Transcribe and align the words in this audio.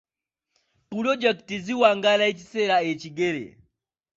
Pulojekiti 0.89 1.55
ziwangaala 1.65 2.23
ekiseera 2.31 2.77
ekigere. 2.91 3.45